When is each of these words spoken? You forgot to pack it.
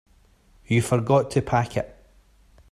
You 0.65 0.81
forgot 0.81 1.29
to 1.29 1.43
pack 1.43 1.77
it. 1.77 1.95